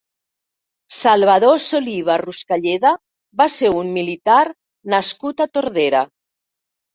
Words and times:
Salvador 0.99 1.59
Soliva 1.65 2.15
Ruscalleda 2.21 2.93
va 3.43 3.47
ser 3.57 3.71
un 3.83 3.93
militar 3.99 4.39
nascut 4.95 5.47
a 5.47 5.49
Tordera. 5.59 6.03